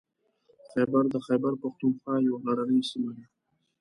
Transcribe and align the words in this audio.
خیبر 0.71 1.03
د 1.13 1.15
خیبر 1.27 1.53
پښتونخوا 1.61 2.15
یوه 2.27 2.39
غرنۍ 2.43 2.81
سیمه 2.89 3.11
ده. 3.17 3.25